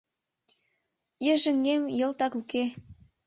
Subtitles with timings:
[1.25, 2.63] Йыжыҥем йылтак уке.